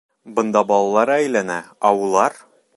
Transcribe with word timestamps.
Бында 0.37 0.63
балалары 0.71 1.15
әйләнә, 1.17 1.59
ә 1.91 1.95
улар!.. 2.07 2.43